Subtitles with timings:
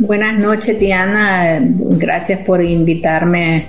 [0.00, 1.58] Buenas noches, Diana.
[1.60, 3.66] Gracias por invitarme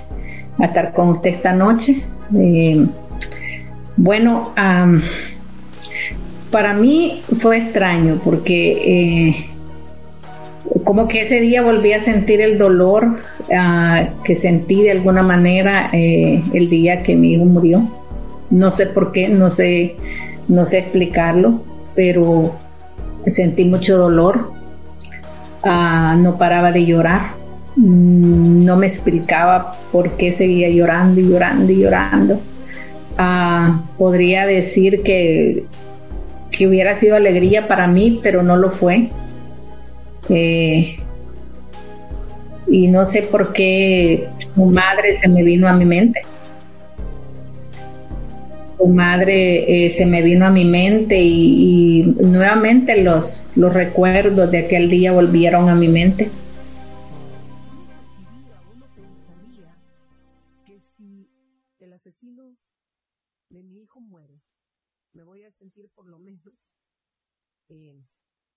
[0.60, 2.04] a estar con usted esta noche.
[2.38, 2.86] Eh,
[3.96, 4.54] bueno,
[6.52, 8.70] para mí fue extraño porque
[9.26, 9.46] eh,
[10.84, 15.90] como que ese día volví a sentir el dolor ah, que sentí de alguna manera
[15.92, 17.90] eh, el día que mi hijo murió.
[18.50, 19.96] No sé por qué, no sé,
[20.46, 21.60] no sé explicarlo,
[21.96, 22.54] pero
[23.26, 24.59] sentí mucho dolor
[25.62, 27.32] Ah, no paraba de llorar.
[27.76, 32.40] Mm, no me explicaba por qué seguía llorando y llorando y llorando.
[33.18, 35.64] Ah, podría decir que,
[36.50, 39.10] que hubiera sido alegría para mí, pero no lo fue.
[40.28, 40.96] Eh,
[42.68, 46.22] y no sé por qué su madre se me vino a mi mente
[48.80, 54.58] su madre eh, se me vino a mi mente y, nuevamente los, los recuerdos de
[54.58, 56.30] aquel día volvieron a mi mente.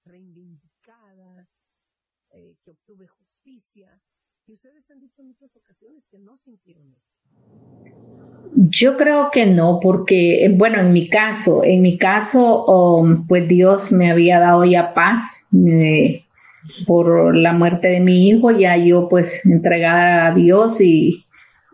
[0.05, 1.47] reivindicada,
[2.29, 4.01] que obtuve justicia.
[4.45, 7.92] Y ustedes han dicho en muchas ocasiones que no sintieron eso.
[8.55, 13.91] Yo creo que no, porque, bueno, en mi caso, en mi caso, um, pues Dios
[13.91, 16.23] me había dado ya paz eh,
[16.85, 21.25] por la muerte de mi hijo, ya yo pues entregada a Dios y,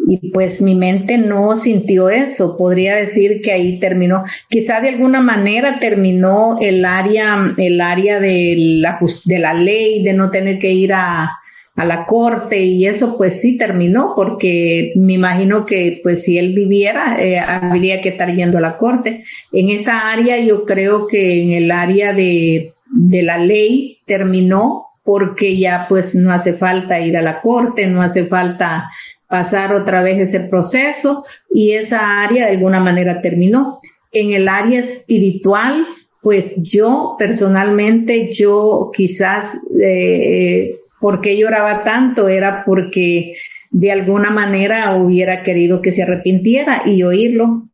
[0.07, 2.55] y pues mi mente no sintió eso.
[2.55, 8.55] Podría decir que ahí terminó, quizá de alguna manera terminó el área, el área de
[8.57, 11.38] la, de la ley, de no tener que ir a,
[11.79, 16.53] a la corte y eso pues sí terminó porque me imagino que pues si él
[16.53, 19.23] viviera eh, habría que estar yendo a la corte.
[19.53, 25.57] En esa área yo creo que en el área de, de la ley terminó porque
[25.57, 28.89] ya pues no hace falta ir a la corte, no hace falta
[29.29, 33.79] pasar otra vez ese proceso y esa área de alguna manera terminó.
[34.11, 35.85] En el área espiritual,
[36.21, 42.27] pues yo personalmente, yo quizás eh, ¿Por qué lloraba tanto?
[42.27, 43.35] Era porque
[43.71, 47.69] de alguna manera hubiera querido que se arrepintiera y oírlo.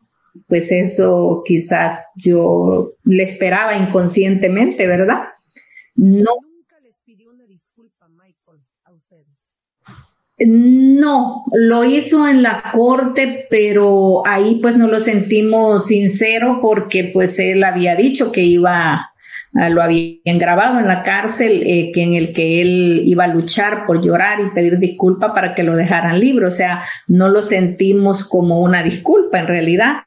[0.48, 5.30] Pues eso quizás yo le esperaba inconscientemente, ¿verdad?
[5.96, 6.32] No.
[6.42, 9.26] ¿Nunca les pidió una disculpa, Michael, a ustedes?
[10.46, 17.40] No, lo hizo en la corte, pero ahí pues no lo sentimos sincero porque pues
[17.40, 19.10] él había dicho que iba
[19.56, 23.86] lo habían grabado en la cárcel, eh, que en el que él iba a luchar
[23.86, 26.46] por llorar y pedir disculpa para que lo dejaran libre.
[26.46, 30.00] O sea, no lo sentimos como una disculpa en realidad,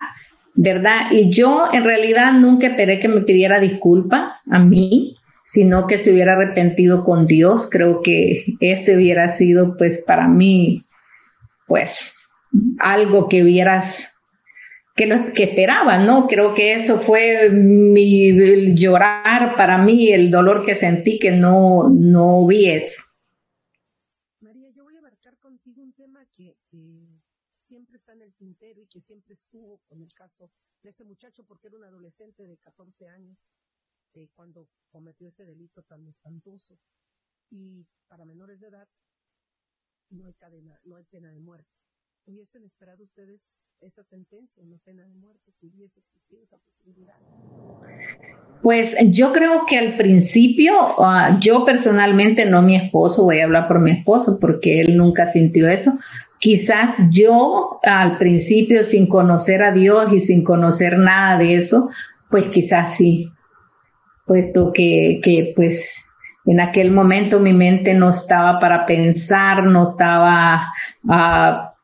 [0.54, 1.10] ¿verdad?
[1.12, 5.16] Y yo en realidad nunca esperé que me pidiera disculpa a mí,
[5.46, 7.70] sino que se hubiera arrepentido con Dios.
[7.70, 10.84] Creo que ese hubiera sido, pues, para mí,
[11.66, 12.12] pues,
[12.78, 14.17] algo que hubieras
[14.98, 16.26] que lo que esperaba, ¿no?
[16.26, 22.44] Creo que eso fue mi llorar para mí, el dolor que sentí que no, no
[22.48, 23.04] vi eso.
[24.40, 26.56] María, yo voy a abarcar contigo un tema que,
[27.60, 30.50] siempre está en el tintero y que siempre estuvo con el caso
[30.82, 33.38] de este muchacho porque era un adolescente de 14 años
[34.14, 36.76] eh, cuando cometió ese delito tan espantoso.
[37.50, 38.88] Y para menores de edad
[40.10, 41.70] no hay cadena, no hay pena de muerte.
[42.24, 43.40] ¿Hubiesen esperado ustedes
[43.80, 46.46] esa sentencia, una pena de muerte, si hubiese existido?
[48.62, 53.68] Pues yo creo que al principio, uh, yo personalmente, no mi esposo, voy a hablar
[53.68, 55.98] por mi esposo porque él nunca sintió eso.
[56.40, 61.90] Quizás yo al principio, sin conocer a Dios y sin conocer nada de eso,
[62.30, 63.30] pues quizás sí,
[64.26, 66.04] puesto que, que pues
[66.44, 70.66] en aquel momento mi mente no estaba para pensar, no estaba
[71.04, 71.77] uh,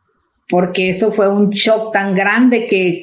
[0.49, 3.03] porque eso fue un shock tan grande que,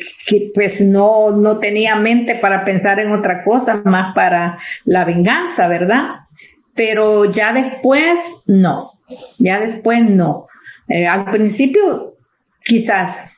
[0.54, 6.28] pues no, no tenía mente para pensar en otra cosa más para la venganza, ¿verdad?
[6.74, 8.92] Pero ya después no,
[9.40, 10.48] ya después no.
[10.88, 12.16] Eh, al principio
[12.64, 13.32] quizás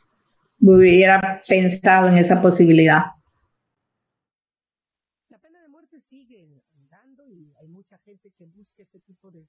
[0.59, 3.05] hubiera pensado en esa posibilidad.
[5.29, 9.47] La pena de muerte sigue andando y hay mucha gente que busca ese tipo de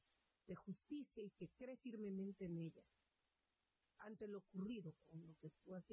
[0.55, 2.83] justicia y que cree firmemente en ella
[4.29, 5.85] lo ocurrido con lo que tú has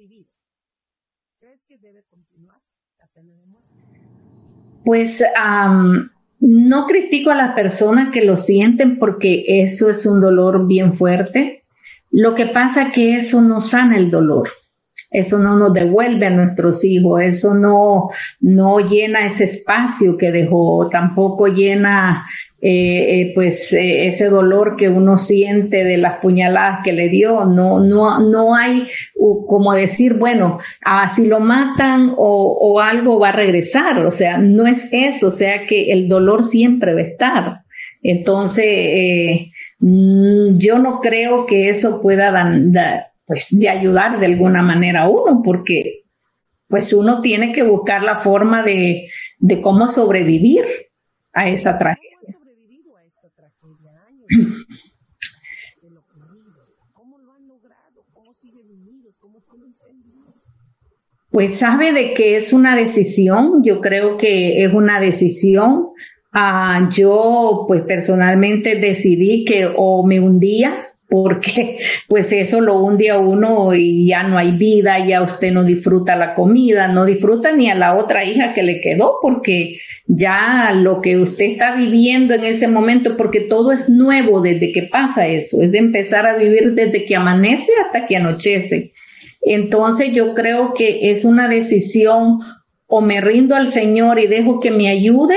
[1.38, 2.60] ¿crees que debe continuar
[2.98, 3.08] la?
[4.84, 5.22] Pues
[6.40, 11.64] no critico a las personas que lo sienten porque eso es un dolor bien fuerte.
[12.10, 14.50] Lo que pasa es que eso no sana el dolor.
[15.10, 18.08] Eso no nos devuelve a nuestros hijos, eso no,
[18.40, 22.26] no llena ese espacio que dejó, tampoco llena
[22.64, 27.44] eh, eh, pues eh, ese dolor que uno siente de las puñaladas que le dio,
[27.44, 28.86] no, no, no hay
[29.48, 34.38] como decir, bueno, ah, si lo matan o, o, algo va a regresar, o sea,
[34.38, 37.62] no es eso, o sea que el dolor siempre va a estar.
[38.00, 39.48] Entonces,
[39.80, 45.08] mm, yo no creo que eso pueda dar, pues, de ayudar de alguna manera a
[45.08, 46.02] uno, porque
[46.68, 49.08] pues uno tiene que buscar la forma de,
[49.40, 50.64] de cómo sobrevivir
[51.32, 52.11] a esa tragedia.
[61.30, 65.88] Pues sabe de que es una decisión, yo creo que es una decisión.
[66.30, 71.76] Ah, yo pues personalmente decidí que o me hundía porque
[72.08, 76.16] pues eso lo hunde a uno y ya no hay vida, ya usted no disfruta
[76.16, 81.02] la comida, no disfruta ni a la otra hija que le quedó, porque ya lo
[81.02, 85.60] que usted está viviendo en ese momento, porque todo es nuevo desde que pasa eso,
[85.60, 88.94] es de empezar a vivir desde que amanece hasta que anochece.
[89.42, 92.38] Entonces yo creo que es una decisión
[92.86, 95.36] o me rindo al Señor y dejo que me ayude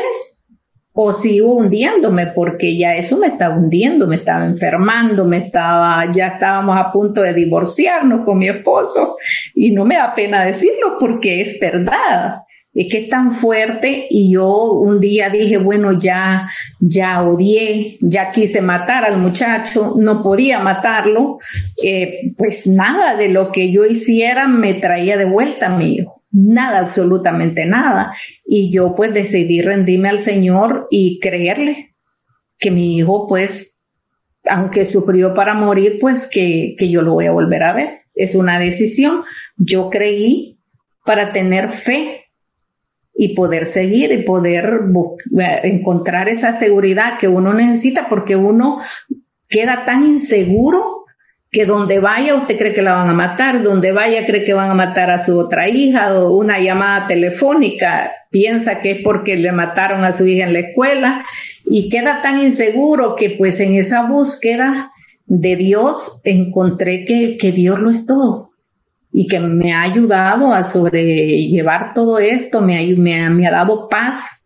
[0.98, 6.28] o sigo hundiéndome porque ya eso me estaba hundiendo, me estaba enfermando, me estaba, ya
[6.28, 9.18] estábamos a punto de divorciarnos con mi esposo
[9.54, 12.44] y no me da pena decirlo porque es verdad.
[12.74, 16.50] Es que es tan fuerte y yo un día dije, bueno, ya,
[16.80, 21.40] ya odié, ya quise matar al muchacho, no podía matarlo,
[21.82, 26.15] eh, pues nada de lo que yo hiciera me traía de vuelta a mi hijo
[26.36, 28.14] nada, absolutamente nada.
[28.46, 31.96] Y yo pues decidí rendirme al Señor y creerle
[32.60, 33.88] que mi hijo pues,
[34.44, 38.02] aunque sufrió para morir, pues que, que yo lo voy a volver a ver.
[38.14, 39.24] Es una decisión.
[39.58, 40.60] Yo creí
[41.06, 42.26] para tener fe
[43.14, 44.82] y poder seguir y poder
[45.64, 48.82] encontrar esa seguridad que uno necesita porque uno
[49.48, 50.95] queda tan inseguro
[51.56, 54.72] que donde vaya usted cree que la van a matar, donde vaya cree que van
[54.72, 59.54] a matar a su otra hija, o una llamada telefónica piensa que es porque le
[59.54, 61.26] mataron a su hija en la escuela
[61.64, 64.92] y queda tan inseguro que pues en esa búsqueda
[65.28, 68.52] de Dios encontré que, que Dios lo es todo
[69.14, 74.46] y que me ha ayudado a sobrellevar todo esto, me me, me ha dado paz,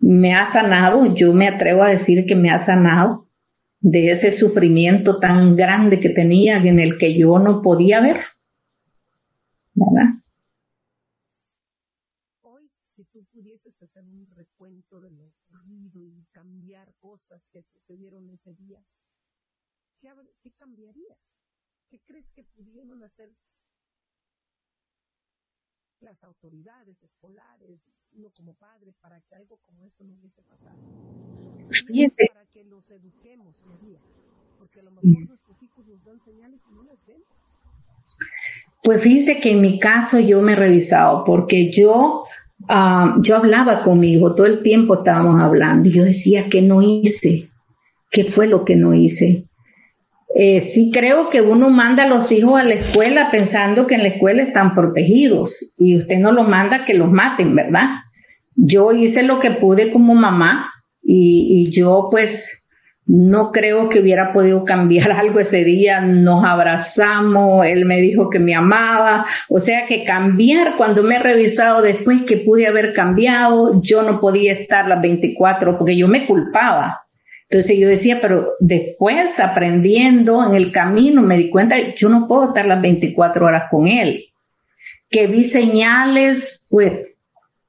[0.00, 3.27] me ha sanado, yo me atrevo a decir que me ha sanado
[3.80, 8.20] de ese sufrimiento tan grande que tenía en el que yo no podía ver.
[9.74, 10.14] ¿Verdad?
[12.42, 18.28] Hoy, si tú pudieses hacer un recuento de lo ocurrido y cambiar cosas que sucedieron
[18.30, 18.82] ese día,
[20.00, 20.10] ¿qué,
[20.42, 21.16] qué cambiaría?
[21.88, 23.30] ¿Qué crees que pudieron hacer
[26.00, 27.80] las autoridades escolares,
[28.14, 30.76] uno como padre, para que algo como eso no hubiese pasado?
[32.32, 33.56] Para que los eduquemos,
[34.58, 37.22] porque a lo mejor nuestros hijos nos dan señales y no las ven.
[38.82, 42.24] Pues fíjese que en mi caso yo me he revisado porque yo,
[42.68, 47.48] ah, yo hablaba conmigo, todo el tiempo estábamos hablando y yo decía que no hice,
[48.10, 49.47] qué fue lo que no hice.
[50.34, 54.02] Eh, sí creo que uno manda a los hijos a la escuela pensando que en
[54.02, 57.88] la escuela están protegidos y usted no los manda que los maten, ¿verdad?
[58.54, 60.70] Yo hice lo que pude como mamá
[61.02, 62.58] y, y yo pues
[63.08, 66.00] no creo que hubiera podido cambiar algo ese día.
[66.02, 69.26] Nos abrazamos, él me dijo que me amaba.
[69.48, 74.20] O sea que cambiar cuando me he revisado después que pude haber cambiado, yo no
[74.20, 77.07] podía estar las 24 porque yo me culpaba.
[77.50, 82.48] Entonces yo decía, pero después aprendiendo en el camino me di cuenta, yo no puedo
[82.48, 84.26] estar las 24 horas con él.
[85.08, 87.06] Que vi señales, pues,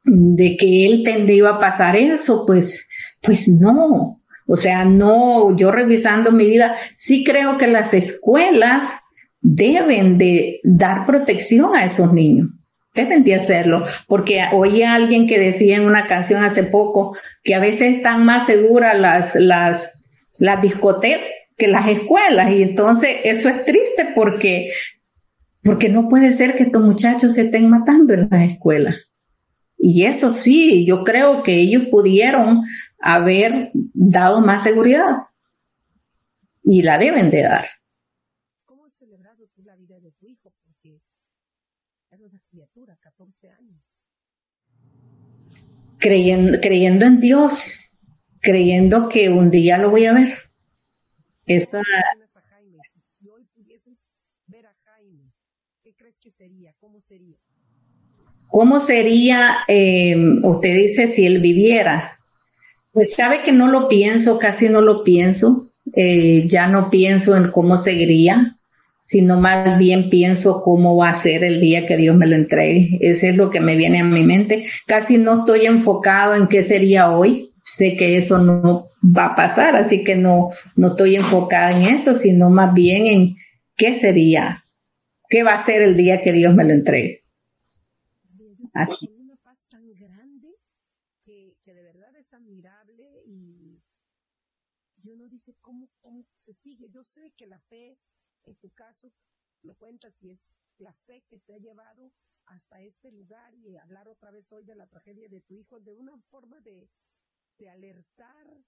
[0.03, 2.89] de que él tendría a pasar eso, pues,
[3.21, 4.19] pues no,
[4.51, 8.99] o sea, no, yo revisando mi vida, sí creo que las escuelas
[9.41, 12.49] deben de dar protección a esos niños.
[12.93, 17.55] Deben de hacerlo, porque oí a alguien que decía en una canción hace poco que
[17.55, 20.03] a veces están más seguras las, las,
[20.37, 21.27] las discotecas
[21.59, 24.71] que las escuelas y entonces eso es triste porque,
[25.61, 28.95] porque no puede ser que estos muchachos se estén matando en las escuelas.
[29.77, 32.63] Y eso sí, yo creo que ellos pudieron
[32.99, 35.17] haber dado más seguridad.
[36.63, 37.67] Y la deben de dar.
[38.65, 40.53] ¿Cómo has celebrado tú la vida de tu hijo?
[40.63, 41.01] Porque
[42.11, 43.81] es una criatura, 14 años.
[45.99, 47.91] Creyendo, creyendo en Dios,
[48.41, 50.37] creyendo que un día lo voy a ver.
[51.45, 51.81] Esa...
[53.19, 54.05] Si hoy pudieses
[54.47, 55.31] ver a Jaime,
[55.83, 56.73] ¿qué crees que sería?
[56.79, 57.37] ¿Cómo sería?
[58.47, 62.19] ¿Cómo sería, eh, usted dice, si él viviera?
[62.91, 65.69] Pues sabe que no lo pienso, casi no lo pienso.
[65.93, 68.58] Eh, ya no pienso en cómo seguiría,
[69.09, 72.97] sino más bien pienso cómo va a ser el día que Dios me lo entregue.
[73.01, 74.67] Ese es lo que me viene a mi mente.
[74.85, 77.51] Casi no estoy enfocado en qué sería hoy.
[77.63, 82.13] Sé que eso no va a pasar, así que no, no estoy enfocada en eso,
[82.13, 83.35] sino más bien en
[83.75, 84.63] qué sería,
[85.27, 87.23] qué va a ser el día que Dios me lo entregue.
[88.73, 89.09] Así.
[96.59, 96.89] sigue.
[96.89, 97.97] Yo sé que la fe,
[98.45, 99.11] en tu caso,
[99.89, 102.13] lo cuentas y es la fe que te ha llevado
[102.45, 105.93] hasta este lugar y hablar otra vez hoy de la tragedia de tu hijo, de
[105.93, 106.87] una forma de,
[107.57, 108.63] de alertar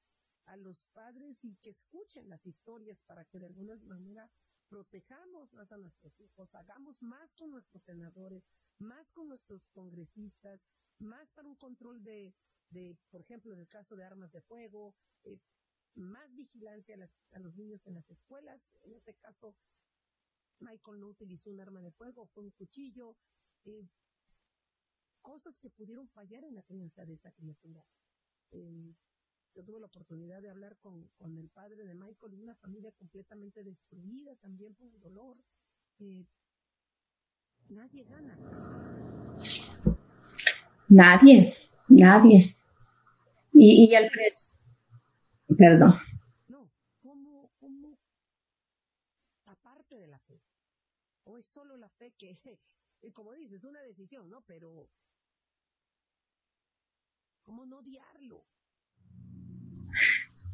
[0.46, 4.32] a los padres y que escuchen las historias para que de alguna manera
[4.68, 8.44] protejamos más a nuestros hijos, hagamos más con nuestros senadores,
[8.80, 10.60] más con nuestros congresistas,
[10.98, 12.34] más para un control de,
[12.72, 15.38] de por ejemplo, en el caso de armas de fuego, eh,
[15.96, 16.96] más vigilancia
[17.32, 18.62] a, los niños en las escuelas.
[18.82, 19.56] En este caso,
[20.62, 23.16] Michael no utilizó un arma de fuego, fue un cuchillo.
[23.66, 23.88] Eh,
[25.22, 27.84] cosas que pudieron fallar en la crianza de esa criatura.
[28.52, 28.94] Eh,
[29.54, 32.92] yo tuve la oportunidad de hablar con, con, el padre de Michael y una familia
[32.94, 35.38] completamente destruida también por el dolor.
[36.00, 36.26] Eh,
[37.70, 38.38] nadie gana.
[40.88, 41.56] Nadie,
[41.90, 42.56] nadie.
[43.54, 44.10] Y, y el,
[45.58, 45.96] Perdón.
[46.48, 47.98] No, ¿cómo, cómo,
[49.52, 50.42] aparte de la fe?
[51.24, 52.38] ¿O es solo la fe que,
[53.14, 54.42] como dices, es una decisión, ¿no?
[54.48, 54.90] Pero,
[57.44, 58.46] ¿cómo no odiarlo?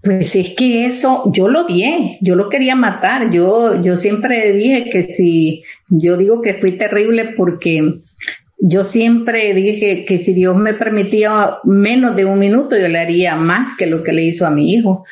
[0.02, 4.90] Pues es que eso, yo lo odié, yo lo quería matar, yo, yo siempre dije
[4.90, 8.02] que si, yo digo que fui terrible porque
[8.60, 13.36] yo siempre dije que si Dios me permitía menos de un minuto, yo le haría
[13.36, 15.06] más que lo que le hizo a mi hijo.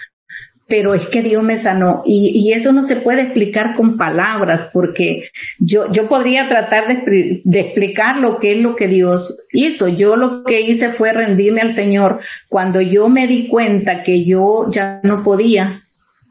[0.68, 5.30] Pero es que Dios me sanó y, eso no se puede explicar con palabras porque
[5.60, 9.88] yo, yo podría tratar de, de, explicar lo que es lo que Dios hizo.
[9.88, 12.20] Yo lo que hice fue rendirme al Señor
[12.50, 15.84] cuando yo me di cuenta que yo ya no podía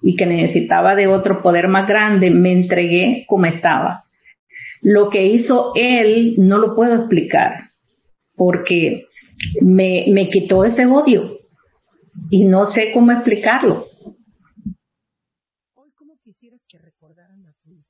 [0.02, 4.04] y que necesitaba de otro poder más grande, me entregué como estaba
[4.84, 7.70] lo que hizo él no lo puedo explicar
[8.36, 9.08] porque
[9.62, 11.40] me, me quitó ese odio
[12.30, 13.86] y no sé cómo explicarlo.
[15.74, 17.88] Hoy, ¿cómo quisieras que recordaran a tu hijo?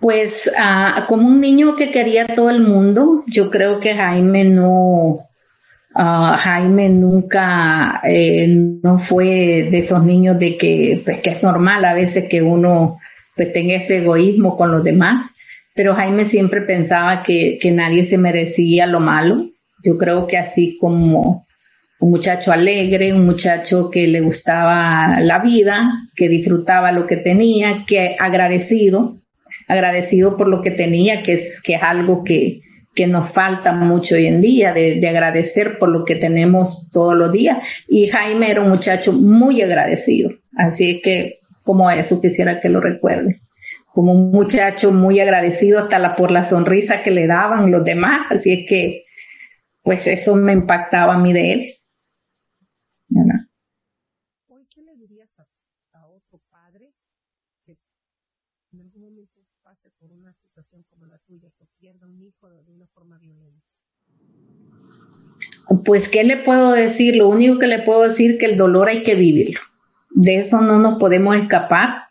[0.00, 5.26] Pues ah, como un niño que quería todo el mundo, yo creo que Jaime no,
[5.94, 8.46] ah, Jaime nunca eh,
[8.82, 12.98] no fue de esos niños de que, pues, que es normal a veces que uno
[13.34, 15.30] pues tenga ese egoísmo con los demás,
[15.74, 19.50] pero Jaime siempre pensaba que nadie se merecía lo malo.
[19.82, 21.45] Yo creo que así como
[21.98, 27.84] un muchacho alegre, un muchacho que le gustaba la vida, que disfrutaba lo que tenía,
[27.86, 29.16] que agradecido,
[29.66, 32.60] agradecido por lo que tenía, que es, que es algo que,
[32.94, 37.14] que nos falta mucho hoy en día, de, de, agradecer por lo que tenemos todos
[37.14, 37.58] los días.
[37.88, 43.40] Y Jaime era un muchacho muy agradecido, así que como eso quisiera que lo recuerde.
[43.92, 48.26] Como un muchacho muy agradecido hasta la, por la sonrisa que le daban los demás,
[48.30, 49.04] así es que
[49.82, 51.75] pues eso me impactaba a mí de él.
[53.08, 53.46] ¿Verdad?
[54.48, 55.46] Hoy, ¿qué le dirías a,
[55.98, 56.92] a, otro padre
[57.64, 57.76] que
[58.72, 62.72] en algún momento pase por una situación como la tuya, que pierda un hijo de
[62.72, 63.66] una forma violenta?
[65.84, 67.16] Pues, ¿qué le puedo decir?
[67.16, 69.60] Lo único que le puedo decir es que el dolor hay que vivirlo.
[70.10, 72.04] De eso no nos podemos escapar.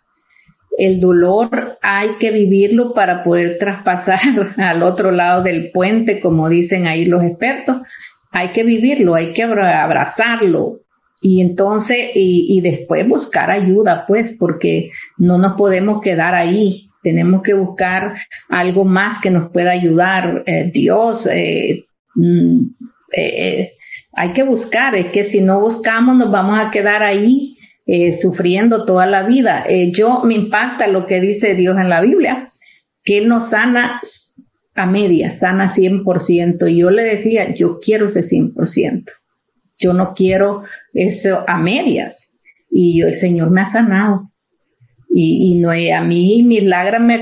[0.77, 4.19] El dolor hay que vivirlo para poder traspasar
[4.57, 7.77] al otro lado del puente, como dicen ahí los expertos.
[8.31, 10.81] Hay que vivirlo, hay que abrazarlo,
[11.21, 16.89] y entonces, y, después buscar ayuda, pues, porque no nos podemos quedar ahí.
[17.01, 18.15] Tenemos que buscar
[18.49, 20.43] algo más que nos pueda ayudar.
[20.45, 22.59] Eh, Dios, eh, mm,
[23.15, 23.73] eh,
[24.13, 24.95] hay que buscar.
[24.95, 27.57] Es que si no buscamos, nos vamos a quedar ahí
[28.19, 29.65] sufriendo toda la vida.
[29.91, 32.51] Yo me impacta lo que dice Dios en la Biblia,
[33.03, 34.01] que Él nos sana
[34.73, 36.67] a media, sana 100%.
[36.71, 39.05] Y yo le decía, yo quiero ese 100%.
[39.77, 40.63] Yo no quiero
[40.93, 42.35] eso a medias.
[42.69, 44.31] Y el Señor me ha sanado.
[45.09, 46.63] Y, y no, a mí mis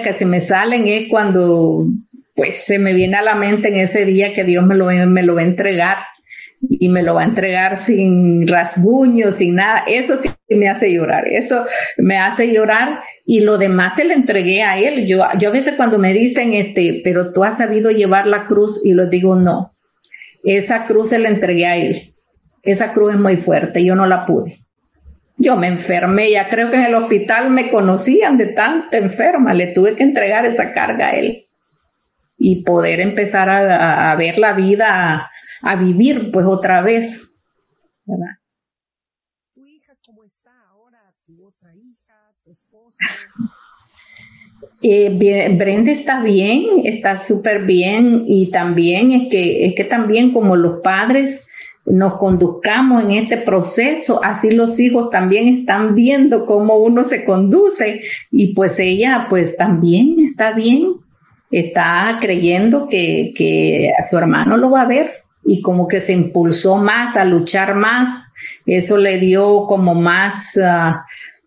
[0.04, 1.86] que se me salen es cuando
[2.36, 5.22] pues se me viene a la mente en ese día que Dios me lo, me
[5.22, 5.98] lo va a entregar
[6.68, 9.84] y me lo va a entregar sin rasguños, sin nada.
[9.86, 11.66] Eso sí me hace llorar, eso
[11.98, 15.06] me hace llorar y lo demás se lo entregué a él.
[15.06, 18.84] Yo, yo a veces cuando me dicen, este, pero tú has sabido llevar la cruz
[18.84, 19.76] y lo digo, no,
[20.44, 22.13] esa cruz se la entregué a él
[22.64, 24.64] esa cruz es muy fuerte, yo no la pude.
[25.38, 29.68] Yo me enfermé, ya creo que en el hospital me conocían de tanta enferma, le
[29.68, 31.48] tuve que entregar esa carga a él
[32.38, 37.30] y poder empezar a, a ver la vida, a, a, vivir pues otra vez.
[38.06, 38.38] ¿verdad?
[39.54, 41.14] ¿Tu hija cómo está ahora?
[41.26, 42.32] ¿Tu otra hija?
[42.44, 42.98] ¿Tu esposo?
[44.82, 50.34] Eh, bien, Brenda está bien, está súper bien y también es que, es que también
[50.34, 51.53] como los padres,
[51.86, 58.02] nos conduzcamos en este proceso, así los hijos también están viendo cómo uno se conduce
[58.32, 60.94] y pues ella pues también está bien,
[61.52, 66.14] está creyendo que, que a su hermano lo va a ver y como que se
[66.14, 68.32] impulsó más a luchar más,
[68.66, 70.96] eso le dio como más, uh,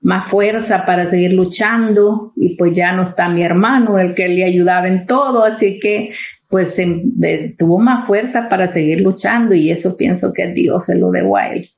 [0.03, 4.45] más fuerza para seguir luchando y pues ya no está mi hermano, el que le
[4.45, 6.13] ayudaba en todo, así que
[6.49, 11.11] pues eh, tuvo más fuerza para seguir luchando y eso pienso que Dios se lo
[11.11, 11.69] debo a él.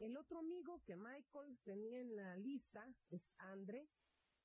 [0.00, 3.86] El otro amigo que Michael tenía en la lista es Andre.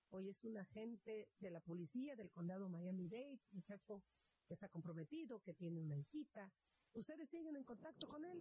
[0.10, 4.04] Hoy es un agente de la policía del condado Miami-Dade, muchacho
[4.48, 6.52] que está comprometido, que tiene una hijita.
[6.96, 8.40] ¿Ustedes siguen en contacto con él?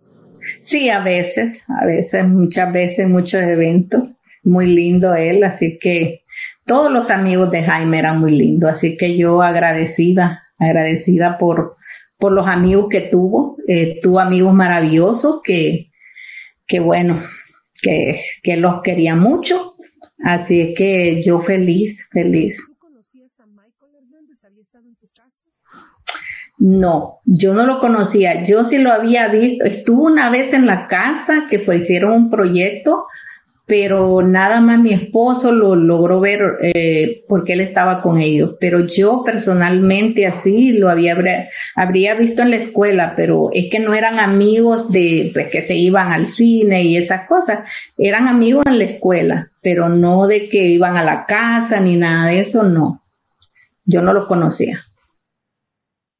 [0.58, 4.08] Sí, a veces, a veces, muchas veces, muchos eventos.
[4.42, 6.24] Muy lindo él, así que
[6.64, 11.76] todos los amigos de Jaime eran muy lindos, así que yo agradecida agradecida por,
[12.18, 13.56] por los amigos que tuvo.
[13.66, 15.90] Eh, tuvo amigos maravillosos que,
[16.66, 17.22] que bueno,
[17.80, 19.76] que, que los quería mucho.
[20.24, 22.66] Así es que yo feliz, feliz.
[22.66, 24.44] ¿Tú conocías a Michael Hernández?
[24.44, 25.32] ¿Había estado en tu casa?
[26.58, 28.44] No, yo no lo conocía.
[28.44, 29.64] Yo sí lo había visto.
[29.64, 33.06] Estuvo una vez en la casa que fue, hicieron un proyecto
[33.68, 38.56] pero nada más mi esposo lo logró ver eh, porque él estaba con ellos.
[38.58, 41.14] Pero yo personalmente así lo había
[41.74, 45.76] habría visto en la escuela, pero es que no eran amigos de pues, que se
[45.76, 47.68] iban al cine y esas cosas.
[47.98, 52.30] Eran amigos en la escuela, pero no de que iban a la casa ni nada
[52.30, 53.04] de eso, no.
[53.84, 54.80] Yo no lo conocía.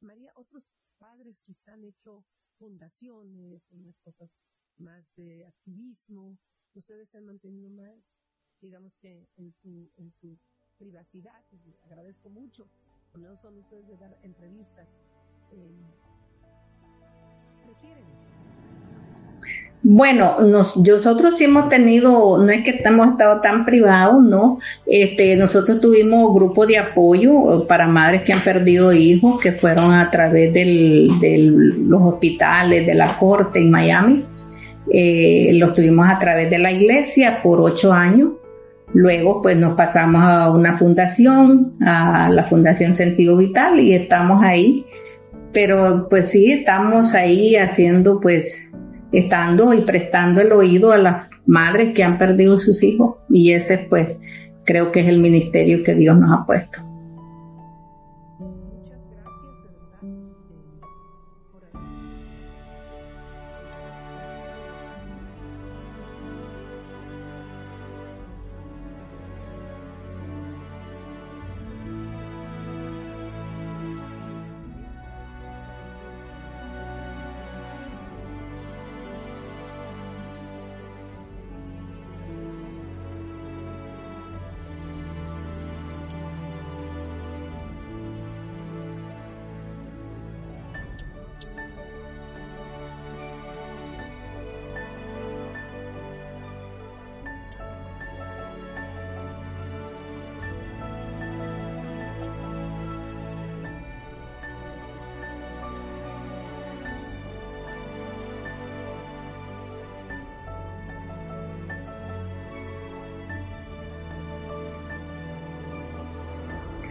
[0.01, 2.23] María, otros padres quizás han hecho
[2.59, 4.29] fundaciones, unas cosas
[4.77, 6.37] más de activismo
[6.79, 7.93] ustedes se han mantenido más,
[8.61, 10.37] digamos que en su, en su
[10.77, 11.43] privacidad.
[11.51, 12.67] Y agradezco mucho.
[13.17, 14.87] No son ustedes de dar entrevistas.
[15.51, 15.71] Eh.
[19.81, 24.59] Bueno, nosotros sí hemos tenido, no es que hemos estado tan privados, no.
[24.85, 30.11] Este, nosotros tuvimos grupo de apoyo para madres que han perdido hijos, que fueron a
[30.11, 31.09] través de
[31.77, 34.25] los hospitales, de la corte en Miami.
[34.91, 38.31] Eh, los tuvimos a través de la iglesia por ocho años.
[38.93, 44.85] Luego, pues nos pasamos a una fundación, a la Fundación Sentido Vital, y estamos ahí.
[45.53, 48.71] Pero, pues sí, estamos ahí haciendo, pues,
[49.11, 53.79] estando y prestando el oído a las madres que han perdido sus hijos y ese
[53.89, 54.17] pues
[54.65, 56.88] creo que es el ministerio que Dios nos ha puesto.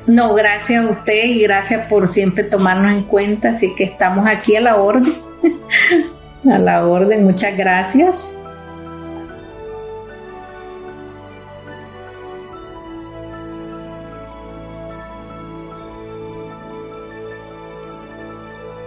[0.09, 3.51] No, gracias a usted y gracias por siempre tomarnos en cuenta.
[3.51, 5.13] Así que estamos aquí a la orden.
[6.51, 8.39] a la orden, muchas gracias.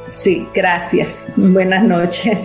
[0.09, 1.31] Sí, gracias.
[1.35, 2.35] Buenas noches.